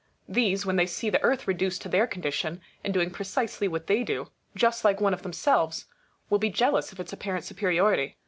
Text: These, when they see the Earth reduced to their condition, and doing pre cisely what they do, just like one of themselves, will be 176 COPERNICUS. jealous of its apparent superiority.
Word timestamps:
These, 0.27 0.65
when 0.65 0.77
they 0.77 0.87
see 0.87 1.11
the 1.11 1.21
Earth 1.21 1.47
reduced 1.47 1.83
to 1.83 1.87
their 1.87 2.07
condition, 2.07 2.59
and 2.83 2.91
doing 2.91 3.11
pre 3.11 3.23
cisely 3.23 3.67
what 3.67 3.85
they 3.85 4.03
do, 4.03 4.31
just 4.55 4.83
like 4.83 4.99
one 4.99 5.13
of 5.13 5.21
themselves, 5.21 5.85
will 6.27 6.39
be 6.39 6.47
176 6.49 6.57
COPERNICUS. 6.57 6.57
jealous 6.57 6.91
of 6.91 6.99
its 6.99 7.13
apparent 7.13 7.45
superiority. 7.45 8.17